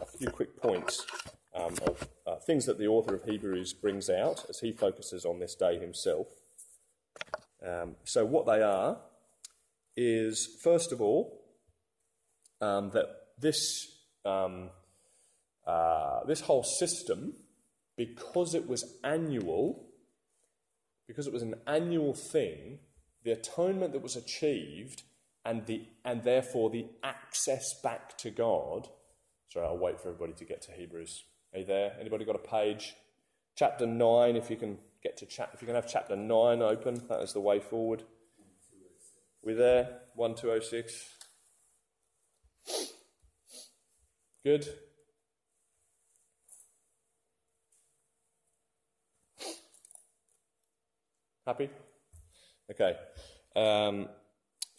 [0.00, 1.06] a few quick points
[1.54, 5.38] um, of uh, things that the author of Hebrews brings out as he focuses on
[5.38, 6.26] this day himself.
[7.64, 8.98] Um, so, what they are
[9.96, 11.42] is, first of all,
[12.60, 13.06] um, that
[13.38, 13.88] this,
[14.24, 14.70] um,
[15.66, 17.34] uh, this whole system,
[17.96, 19.86] because it was annual,
[21.06, 22.80] because it was an annual thing,
[23.22, 25.02] the atonement that was achieved
[25.44, 28.88] and, the, and therefore the access back to God.
[29.48, 31.92] Sorry, I'll wait for everybody to get to Hebrews Are you there?
[32.00, 32.94] Anybody got a page?
[33.56, 37.02] Chapter 9, if you can get to chat, if you can have chapter 9 open,
[37.08, 38.02] that is the way forward.
[39.42, 40.00] We're there?
[40.14, 41.10] 1206.
[44.42, 44.66] Good.
[51.46, 51.68] Happy?
[52.70, 52.96] Okay.
[53.54, 54.08] Um,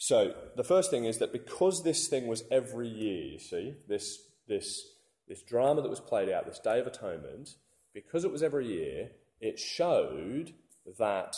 [0.06, 4.20] so the first thing is that because this thing was every year, you see, this,
[4.46, 4.80] this,
[5.26, 7.56] this drama that was played out, this Day of Atonement,
[7.92, 10.54] because it was every year, it showed
[11.00, 11.34] that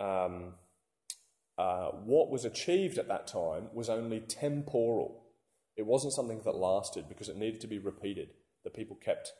[0.00, 0.52] um,
[1.56, 5.22] uh, what was achieved at that time was only temporal.
[5.78, 8.34] It wasn't something that lasted because it needed to be repeated.
[8.64, 9.32] The people kept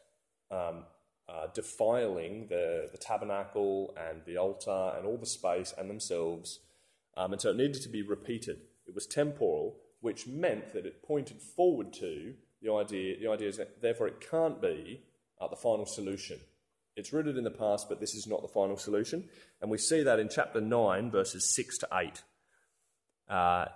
[0.50, 0.84] um,
[1.28, 6.60] uh, defiling the, the tabernacle and the altar and all the space and themselves.
[7.14, 8.60] Um, and so it needed to be repeated.
[8.90, 13.20] It was temporal, which meant that it pointed forward to the idea.
[13.20, 15.04] The idea is that therefore it can't be
[15.40, 16.40] uh, the final solution.
[16.96, 19.28] It's rooted in the past, but this is not the final solution.
[19.62, 22.22] And we see that in chapter 9, verses 6 to 8.
[23.28, 23.66] Uh,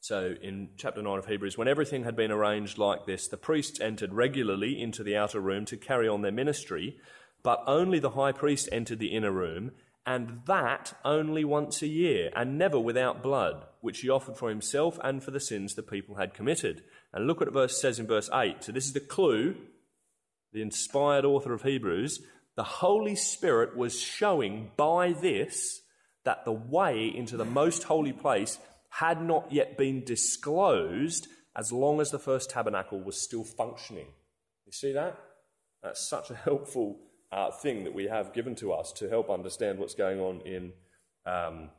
[0.00, 3.80] so, in chapter 9 of Hebrews, when everything had been arranged like this, the priests
[3.80, 6.98] entered regularly into the outer room to carry on their ministry,
[7.42, 9.72] but only the high priest entered the inner room,
[10.06, 14.98] and that only once a year, and never without blood, which he offered for himself
[15.04, 16.82] and for the sins the people had committed.
[17.12, 18.64] And look what verse says in verse 8.
[18.64, 19.56] So, this is the clue,
[20.52, 22.20] the inspired author of Hebrews.
[22.56, 25.82] The Holy Spirit was showing by this
[26.24, 28.58] that the way into the most holy place
[28.90, 34.08] had not yet been disclosed as long as the first tabernacle was still functioning.
[34.66, 35.18] You see that?
[35.82, 36.98] That's such a helpful
[37.32, 40.72] uh, thing that we have given to us to help understand what's going on in,
[41.26, 41.70] um,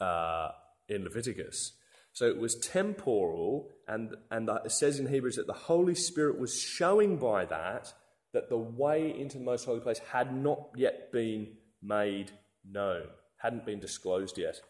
[0.00, 0.48] uh,
[0.88, 1.72] in Leviticus.
[2.12, 6.60] So it was temporal, and, and it says in Hebrews that the Holy Spirit was
[6.60, 7.92] showing by that
[8.32, 11.48] that the way into the most holy place had not yet been
[11.82, 12.30] made
[12.68, 13.04] known,
[13.38, 14.60] hadn't been disclosed yet.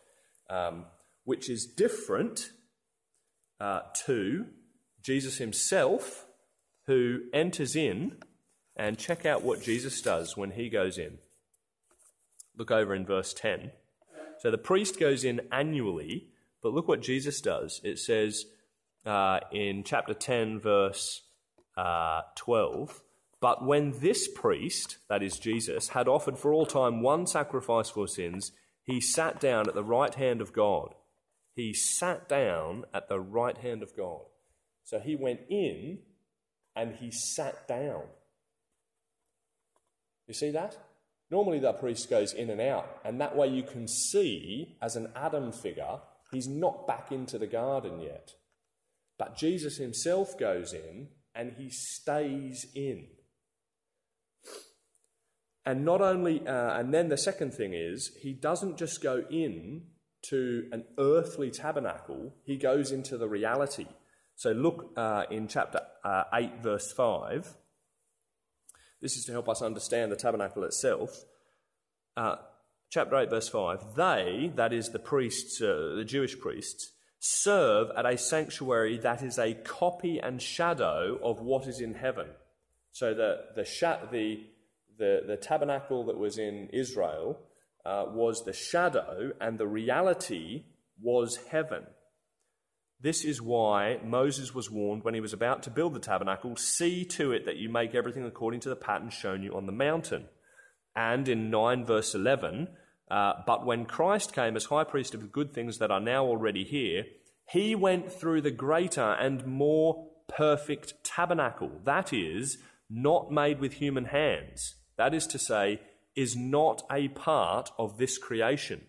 [0.50, 0.86] Um,
[1.24, 2.50] which is different
[3.60, 4.46] uh, to
[5.02, 6.26] Jesus himself,
[6.86, 8.16] who enters in
[8.78, 11.18] and check out what Jesus does when he goes in.
[12.56, 13.72] Look over in verse 10.
[14.38, 16.28] So the priest goes in annually,
[16.62, 17.80] but look what Jesus does.
[17.82, 18.44] It says
[19.04, 21.22] uh, in chapter 10, verse
[21.76, 23.02] uh, 12
[23.40, 28.06] But when this priest, that is Jesus, had offered for all time one sacrifice for
[28.06, 28.52] sins,
[28.84, 30.94] he sat down at the right hand of God
[31.58, 34.20] he sat down at the right hand of God.
[34.84, 35.98] So he went in
[36.76, 38.04] and he sat down.
[40.28, 40.76] You see that?
[41.30, 45.10] Normally, the priest goes in and out, and that way you can see, as an
[45.16, 45.98] Adam figure,
[46.30, 48.34] he's not back into the garden yet.
[49.18, 53.08] But Jesus himself goes in and he stays in.
[55.66, 59.82] And not only, uh, and then the second thing is, he doesn't just go in
[60.30, 63.86] to an earthly tabernacle, he goes into the reality.
[64.34, 67.54] So look uh, in chapter uh, 8, verse 5.
[69.00, 71.24] This is to help us understand the tabernacle itself.
[72.16, 72.36] Uh,
[72.90, 73.94] chapter 8, verse 5.
[73.96, 79.38] They, that is the priests, uh, the Jewish priests, serve at a sanctuary that is
[79.38, 82.28] a copy and shadow of what is in heaven.
[82.92, 83.64] So the, the,
[84.10, 84.40] the,
[84.98, 87.38] the, the tabernacle that was in Israel
[87.84, 90.64] uh, was the shadow, and the reality
[91.00, 91.84] was heaven.
[93.00, 97.04] This is why Moses was warned when he was about to build the tabernacle see
[97.04, 100.26] to it that you make everything according to the pattern shown you on the mountain.
[100.96, 102.68] And in 9 verse 11,
[103.08, 106.24] uh, but when Christ came as high priest of the good things that are now
[106.24, 107.04] already here,
[107.48, 112.58] he went through the greater and more perfect tabernacle, that is,
[112.90, 114.74] not made with human hands.
[114.96, 115.80] That is to say,
[116.16, 118.82] is not a part of this creation.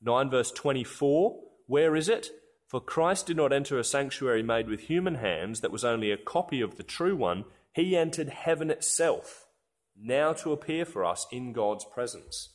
[0.00, 2.30] 9 verse 24, where is it?
[2.72, 6.16] For Christ did not enter a sanctuary made with human hands that was only a
[6.16, 7.44] copy of the true one.
[7.74, 9.46] He entered heaven itself,
[9.94, 12.54] now to appear for us in God's presence.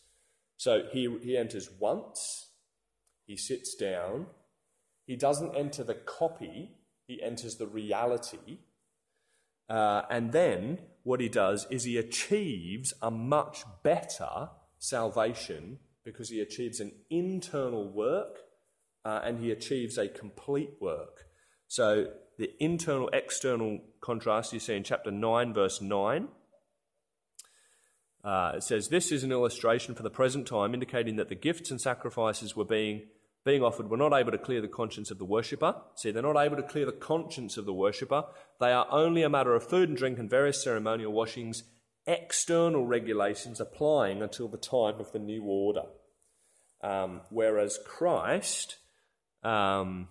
[0.58, 2.50] So he, he enters once,
[3.28, 4.26] he sits down,
[5.06, 6.72] he doesn't enter the copy,
[7.06, 8.58] he enters the reality.
[9.70, 14.50] Uh, and then what he does is he achieves a much better
[14.80, 18.47] salvation because he achieves an internal work
[19.08, 21.28] uh, and he achieves a complete work.
[21.70, 26.28] So the internal external contrast you see in chapter 9, verse 9.
[28.22, 31.72] Uh, it says, This is an illustration for the present time, indicating that the gifts
[31.72, 33.04] and sacrifices were being
[33.46, 35.74] being offered were not able to clear the conscience of the worshipper.
[35.96, 38.26] See, they're not able to clear the conscience of the worshipper.
[38.60, 41.64] They are only a matter of food and drink and various ceremonial washings,
[42.06, 45.84] external regulations applying until the time of the new order.
[46.84, 48.76] Um, whereas Christ,
[49.48, 50.10] um,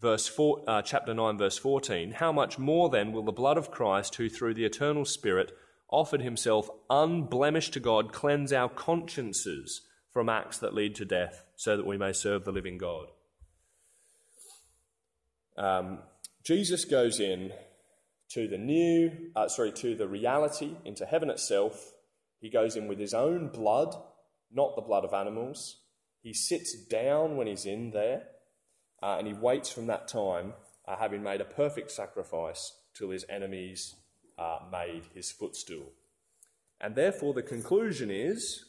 [0.00, 3.70] verse four, uh, chapter 9, verse 14, how much more then will the blood of
[3.70, 5.52] Christ, who through the eternal Spirit
[5.90, 11.76] offered himself unblemished to God, cleanse our consciences from acts that lead to death, so
[11.76, 13.08] that we may serve the living God?
[15.58, 15.98] Um,
[16.42, 17.52] Jesus goes in
[18.30, 21.92] to the new, uh, sorry, to the reality, into heaven itself.
[22.40, 23.94] He goes in with his own blood,
[24.50, 25.80] not the blood of animals.
[26.22, 28.22] He sits down when he's in there,
[29.02, 30.54] uh, and he waits from that time,
[30.86, 33.94] uh, having made a perfect sacrifice, till his enemies
[34.38, 35.92] uh, made his footstool.
[36.80, 38.64] And therefore, the conclusion is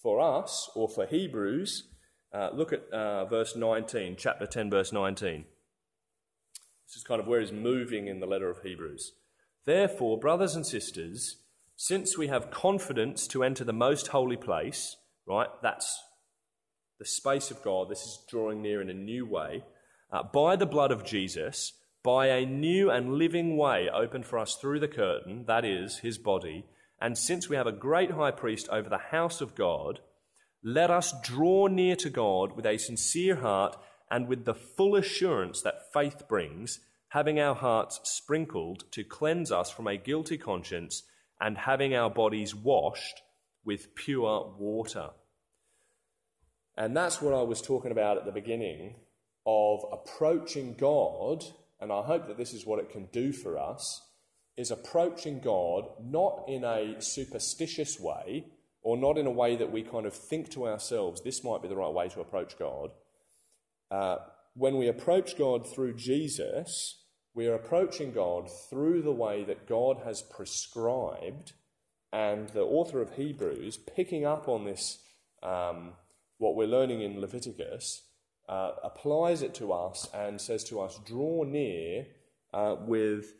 [0.00, 1.88] for us, or for Hebrews,
[2.32, 5.44] uh, look at uh, verse 19, chapter 10, verse 19.
[6.86, 9.12] This is kind of where he's moving in the letter of Hebrews.
[9.64, 11.36] Therefore, brothers and sisters,
[11.76, 16.02] since we have confidence to enter the most holy place, right, that's
[16.98, 19.64] the space of God, this is drawing near in a new way,
[20.14, 21.72] uh, by the blood of Jesus,
[22.04, 26.18] by a new and living way opened for us through the curtain, that is, his
[26.18, 26.64] body,
[27.00, 29.98] and since we have a great high priest over the house of God,
[30.62, 33.76] let us draw near to God with a sincere heart
[34.08, 39.68] and with the full assurance that faith brings, having our hearts sprinkled to cleanse us
[39.68, 41.02] from a guilty conscience,
[41.40, 43.20] and having our bodies washed
[43.64, 45.10] with pure water.
[46.76, 48.94] And that's what I was talking about at the beginning
[49.46, 51.44] of approaching God,
[51.80, 54.02] and I hope that this is what it can do for us,
[54.56, 58.46] is approaching God not in a superstitious way
[58.82, 61.68] or not in a way that we kind of think to ourselves, this might be
[61.68, 62.90] the right way to approach God.
[63.90, 64.16] Uh,
[64.54, 67.02] when we approach God through Jesus,
[67.34, 71.52] we are approaching God through the way that God has prescribed,
[72.12, 74.98] and the author of Hebrews, picking up on this
[75.42, 75.94] um,
[76.38, 78.03] what we're learning in Leviticus,
[78.48, 82.06] uh, applies it to us and says to us, draw near
[82.52, 83.34] uh, with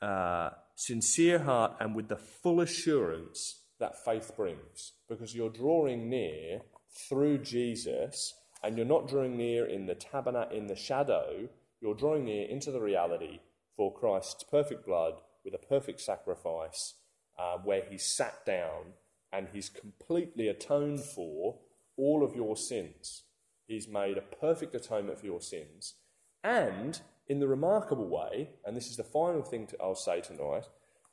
[0.00, 6.62] uh, sincere heart and with the full assurance that faith brings, because you're drawing near
[7.08, 11.48] through Jesus, and you're not drawing near in the tabernacle in the shadow.
[11.80, 13.38] You're drawing near into the reality
[13.76, 15.14] for Christ's perfect blood
[15.44, 16.94] with a perfect sacrifice,
[17.38, 18.94] uh, where He sat down
[19.32, 21.60] and He's completely atoned for
[21.96, 23.22] all of your sins.
[23.68, 25.94] He's made a perfect atonement for your sins.
[26.42, 30.64] And in the remarkable way, and this is the final thing to, I'll say tonight,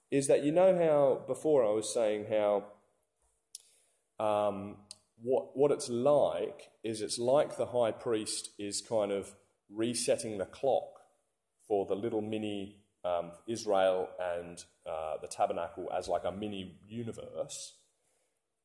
[0.10, 2.64] is that you know how before I was saying how
[4.18, 4.78] um,
[5.22, 9.36] what, what it's like is it's like the high priest is kind of
[9.70, 11.02] resetting the clock
[11.68, 17.74] for the little mini um, Israel and uh, the tabernacle as like a mini universe.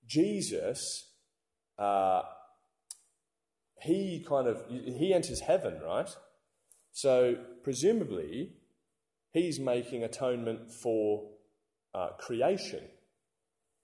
[0.06, 1.08] Jesus
[1.78, 2.22] uh,
[3.80, 6.08] he kind of he enters heaven, right?
[6.92, 8.52] So presumably,
[9.32, 11.30] he's making atonement for
[11.94, 12.82] uh, creation.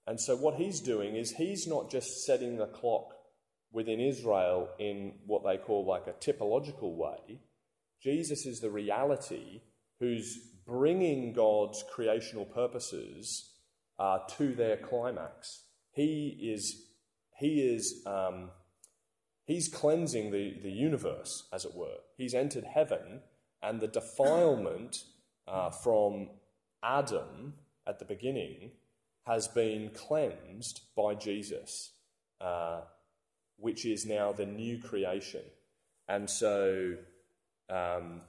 [0.07, 3.15] And so what he's doing is he's not just setting the clock
[3.73, 7.41] within Israel in what they call like a typological way.
[8.03, 9.63] Jesus is the reality
[9.99, 13.53] who's bringing God's creational purposes
[13.99, 15.65] uh, to their climax.
[15.93, 16.83] He is
[17.39, 18.51] he is um,
[19.47, 21.99] he's cleansing the, the universe, as it were.
[22.17, 23.21] He's entered heaven,
[23.63, 25.05] and the defilement
[25.49, 26.29] uh, from
[26.83, 27.55] Adam
[27.87, 28.73] at the beginning
[29.27, 31.93] has been cleansed by Jesus,
[32.41, 32.81] uh,
[33.57, 35.43] which is now the new creation.
[36.09, 36.95] And so,
[37.69, 38.21] um,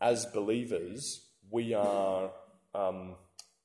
[0.00, 2.30] as believers, we are,
[2.74, 3.16] um,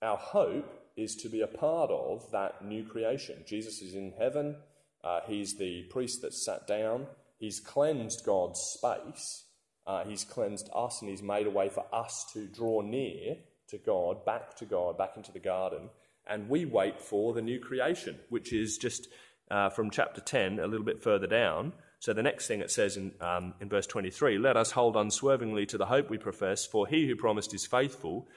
[0.02, 3.44] our hope is to be a part of that new creation.
[3.46, 4.56] Jesus is in heaven.
[5.04, 7.08] Uh, he's the priest that sat down.
[7.38, 9.46] He's cleansed God's space.
[9.88, 13.38] Uh, he's cleansed us and he's made a way for us to draw near
[13.70, 15.90] to God, back to God, back into the garden.
[16.28, 19.08] And we wait for the new creation, which is just
[19.50, 21.74] uh, from chapter 10, a little bit further down.
[22.00, 25.66] So the next thing it says in, um, in verse 23 Let us hold unswervingly
[25.68, 28.28] to the hope we profess, for he who promised is faithful.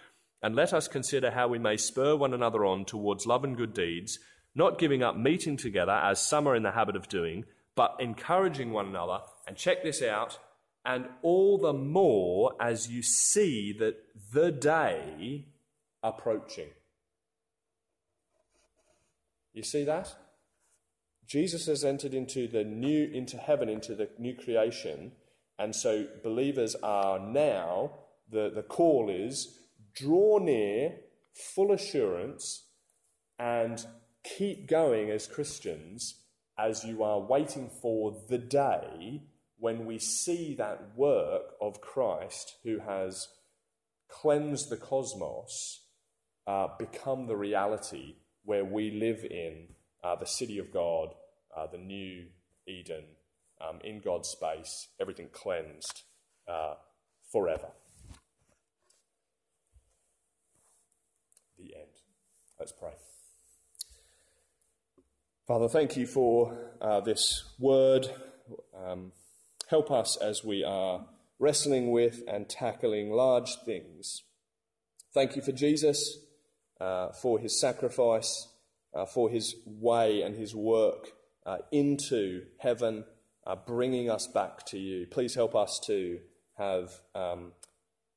[0.43, 3.73] And let us consider how we may spur one another on towards love and good
[3.73, 4.19] deeds,
[4.55, 7.45] not giving up meeting together as some are in the habit of doing,
[7.75, 9.19] but encouraging one another.
[9.47, 10.39] And check this out,
[10.85, 13.97] and all the more as you see that
[14.33, 15.47] the day
[16.03, 16.69] approaching.
[19.53, 20.15] You see that?
[21.27, 25.13] Jesus has entered into the new, into heaven, into the new creation,
[25.59, 27.93] and so believers are now,
[28.31, 29.59] the, the call is
[29.95, 30.97] draw near,
[31.33, 32.65] full assurance,
[33.39, 33.87] and
[34.25, 36.21] keep going as Christians
[36.59, 39.23] as you are waiting for the day
[39.59, 43.29] when we see that work of Christ who has
[44.09, 45.83] cleansed the cosmos
[46.47, 49.69] uh, become the reality where we live in
[50.03, 51.15] uh, the city of God,
[51.57, 52.27] uh, the new
[52.67, 53.05] Eden,
[53.61, 56.03] um, in God's space, everything cleansed
[56.47, 56.75] uh,
[57.31, 57.69] forever.
[61.59, 61.89] The end.
[62.59, 62.93] Let's pray.
[65.47, 68.09] Father, thank you for uh, this word.
[68.75, 69.13] Um,
[69.69, 71.05] help us as we are
[71.39, 74.23] wrestling with and tackling large things.
[75.13, 76.17] Thank you for Jesus,
[76.81, 78.49] uh, for his sacrifice,
[78.95, 81.09] uh, for his way and his work
[81.45, 83.05] uh, into heaven,
[83.47, 85.07] uh, bringing us back to you.
[85.07, 86.21] Please help us to
[86.57, 87.53] have um,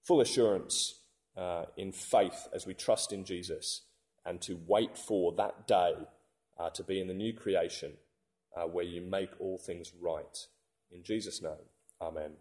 [0.05, 1.01] full assurance
[1.35, 3.81] uh, in faith as we trust in Jesus
[4.25, 5.93] and to wait for that day
[6.59, 7.93] uh, to be in the new creation
[8.55, 10.47] uh, where you make all things right.
[10.91, 11.67] In Jesus' name,
[12.01, 12.31] amen.